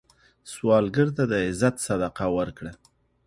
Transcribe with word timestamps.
سوالګر 0.51 1.07
ته 1.17 1.23
د 1.31 1.33
عزت 1.45 1.75
صدقه 1.85 2.25
ورکړه 2.37 2.71